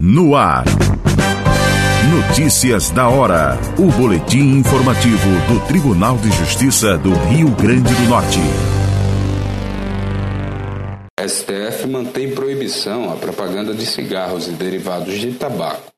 No 0.00 0.36
ar. 0.36 0.64
Notícias 2.10 2.90
da 2.90 3.08
hora. 3.08 3.58
O 3.78 3.90
boletim 3.90 4.58
informativo 4.58 5.30
do 5.48 5.66
Tribunal 5.66 6.18
de 6.18 6.30
Justiça 6.32 6.98
do 6.98 7.14
Rio 7.14 7.48
Grande 7.52 7.94
do 7.94 8.02
Norte. 8.02 8.38
STF 11.26 11.88
mantém 11.88 12.30
proibição 12.32 13.10
à 13.10 13.16
propaganda 13.16 13.72
de 13.72 13.86
cigarros 13.86 14.46
e 14.48 14.52
derivados 14.52 15.18
de 15.18 15.32
tabaco. 15.32 15.90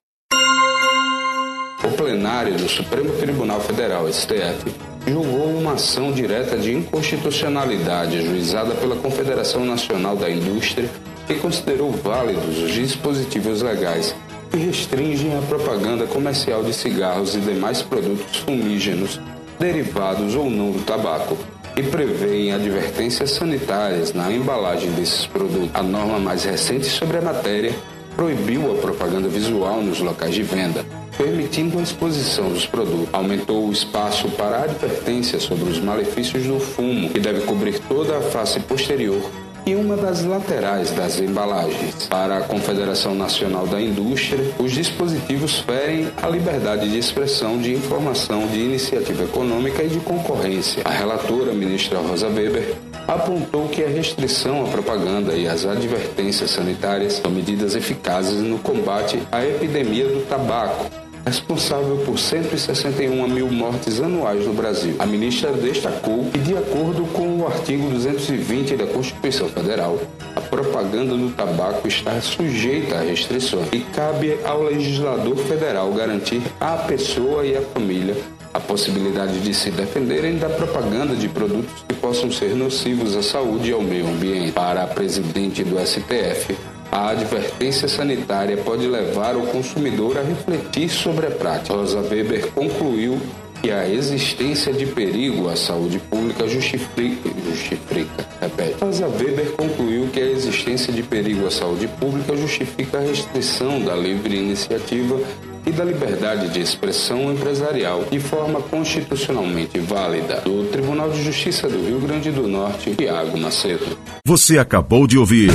O 1.82 1.90
plenário 1.96 2.56
do 2.56 2.68
Supremo 2.68 3.12
Tribunal 3.14 3.60
Federal, 3.60 4.10
STF, 4.12 4.72
julgou 5.08 5.58
uma 5.58 5.72
ação 5.72 6.12
direta 6.12 6.56
de 6.56 6.72
inconstitucionalidade 6.72 8.16
ajuizada 8.18 8.76
pela 8.76 8.94
Confederação 8.94 9.64
Nacional 9.64 10.16
da 10.16 10.30
Indústria 10.30 10.88
e 11.29 11.34
considerou 11.34 11.90
válidos 11.90 12.58
os 12.58 12.72
dispositivos 12.72 13.62
legais 13.62 14.14
que 14.50 14.56
restringem 14.56 15.36
a 15.36 15.42
propaganda 15.42 16.06
comercial 16.06 16.62
de 16.62 16.73
cigarros 16.73 17.34
e 17.34 17.38
demais 17.38 17.82
produtos 17.82 18.38
fumígenos 18.38 19.20
derivados 19.59 20.34
ou 20.34 20.48
não 20.48 20.70
do 20.70 20.84
tabaco 20.84 21.37
e 21.77 21.82
prevêem 21.82 22.52
advertências 22.52 23.32
sanitárias 23.32 24.12
na 24.12 24.32
embalagem 24.32 24.91
desses 24.92 25.27
produtos. 25.27 25.70
A 25.74 25.82
norma 25.82 26.18
mais 26.18 26.45
recente 26.45 26.87
sobre 26.87 27.18
a 27.18 27.23
matéria 27.23 27.74
proibiu 28.16 28.73
a 28.73 28.74
propaganda 28.80 29.29
visual 29.29 29.80
nos 29.80 30.01
locais 30.01 30.34
de 30.34 30.42
venda, 30.42 30.84
permitindo 31.16 31.79
a 31.79 31.82
exposição 31.82 32.48
dos 32.48 32.66
produtos. 32.66 33.09
Aumentou 33.12 33.68
o 33.68 33.73
espaço 33.73 34.29
para 34.30 34.65
advertência 34.65 35.38
sobre 35.38 35.70
os 35.70 35.79
malefícios 35.79 36.45
do 36.45 36.59
fumo, 36.59 37.10
que 37.10 37.20
deve 37.20 37.42
cobrir 37.42 37.79
toda 37.80 38.16
a 38.16 38.23
face 38.23 38.59
posterior 38.60 39.20
e 39.68 39.77
uma 39.77 39.98
das 39.98 40.24
laterais 40.24 40.90
das 40.92 41.20
embalagens. 41.20 42.06
Para 42.06 42.38
a 42.38 42.40
Confederação 42.40 43.14
Nacional 43.14 43.66
da 43.66 43.78
Indústria, 43.78 44.42
os 44.59 44.72
dispositivos 44.72 45.59
ferem 45.59 46.09
a 46.22 46.26
liberdade 46.26 46.88
de 46.88 46.98
expressão, 46.98 47.59
de 47.59 47.74
informação, 47.74 48.46
de 48.46 48.59
iniciativa 48.59 49.24
econômica 49.24 49.82
e 49.82 49.88
de 49.88 50.01
concorrência. 50.01 50.82
A 50.87 50.90
relatora, 50.90 51.52
ministra 51.52 51.98
Rosa 51.98 52.28
Weber, 52.28 52.76
apontou 53.06 53.68
que 53.68 53.84
a 53.84 53.88
restrição 53.88 54.65
à 54.65 54.68
propaganda 54.68 55.34
e 55.34 55.46
as 55.46 55.66
advertências 55.66 56.50
sanitárias 56.50 57.21
são 57.23 57.30
medidas 57.30 57.74
eficazes 57.74 58.40
no 58.40 58.59
combate 58.59 59.23
à 59.30 59.45
epidemia 59.45 60.06
do 60.09 60.26
tabaco 60.26 61.07
responsável 61.24 61.99
por 62.05 62.19
161 62.19 63.29
mil 63.29 63.51
mortes 63.51 64.00
anuais 64.00 64.47
no 64.47 64.53
Brasil. 64.53 64.97
A 64.99 65.06
ministra 65.06 65.53
destacou 65.53 66.31
que, 66.31 66.38
de 66.38 66.56
acordo 66.56 67.05
com 67.12 67.41
o 67.41 67.47
artigo 67.47 67.88
220 67.88 68.77
da 68.77 68.87
Constituição 68.87 69.49
Federal, 69.49 69.99
a 70.34 70.41
propaganda 70.41 71.16
do 71.16 71.31
tabaco 71.31 71.87
está 71.87 72.21
sujeita 72.21 72.97
a 72.97 73.03
restrições 73.03 73.69
e 73.72 73.81
cabe 73.81 74.39
ao 74.44 74.62
legislador 74.62 75.37
federal 75.37 75.93
garantir 75.93 76.43
à 76.61 76.77
pessoa 76.77 77.44
e 77.44 77.56
à 77.56 77.62
família 77.62 78.16
a 78.53 78.61
possibilidade 78.61 79.41
de 79.41 79.55
se 79.55 79.71
defenderem 79.71 80.39
da 80.39 80.49
propaganda 80.49 81.15
de 81.15 81.28
produtos 81.28 81.84
que 81.87 81.94
possam 81.94 82.31
ser 82.31 82.55
nocivos 82.55 83.16
à 83.16 83.22
saúde 83.22 83.71
e 83.71 83.72
ao 83.72 83.83
meio 83.83 84.09
ambiente. 84.09 84.53
Para 84.53 84.84
a 84.84 84.87
presidente 84.87 85.62
do 85.62 85.78
STF, 85.78 86.56
a 86.91 87.10
advertência 87.10 87.88
sanitária 87.88 88.56
pode 88.56 88.86
levar 88.86 89.36
o 89.36 89.47
consumidor 89.47 90.19
a 90.19 90.22
refletir 90.22 90.88
sobre 90.88 91.26
a 91.26 91.31
prática. 91.31 91.75
Rosa 91.75 92.00
Weber 92.00 92.50
concluiu 92.53 93.20
que 93.62 93.70
a 93.70 93.88
existência 93.88 94.72
de 94.72 94.86
perigo 94.86 95.48
à 95.48 95.56
saúde 95.56 95.98
pública 95.98 96.47
justifica, 96.47 97.28
justifica 97.44 98.26
repete. 98.41 98.76
Rosa 98.81 99.06
Weber 99.06 99.53
concluiu 99.53 100.09
que 100.09 100.20
a 100.20 100.26
existência 100.26 100.92
de 100.92 101.03
perigo 101.03 101.47
à 101.47 101.50
saúde 101.50 101.88
pública 101.88 102.36
justifica 102.36 102.98
a 102.98 103.00
restrição 103.00 103.81
da 103.81 103.94
livre 103.94 104.36
iniciativa 104.36 105.20
e 105.66 105.70
da 105.70 105.84
liberdade 105.84 106.48
de 106.48 106.60
expressão 106.60 107.32
empresarial 107.32 108.04
de 108.10 108.19
forma 108.19 108.60
constitucionalmente 108.62 109.78
válida. 109.81 110.41
Do 110.41 110.64
Tribunal 110.70 111.10
de 111.10 111.22
Justiça 111.22 111.69
do 111.69 111.84
Rio 111.84 112.00
Grande 112.00 112.31
do 112.31 112.48
Norte, 112.48 112.94
Tiago 112.94 113.38
Macedo. 113.38 113.98
Você 114.25 114.59
acabou 114.59 115.06
de 115.06 115.19
ouvir. 115.19 115.50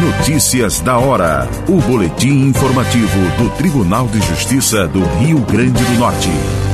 Notícias 0.00 0.80
da 0.80 0.98
hora. 0.98 1.48
O 1.68 1.80
boletim 1.80 2.48
informativo 2.48 3.18
do 3.38 3.48
Tribunal 3.56 4.06
de 4.08 4.20
Justiça 4.20 4.86
do 4.86 5.02
Rio 5.18 5.38
Grande 5.40 5.82
do 5.82 5.98
Norte. 5.98 6.65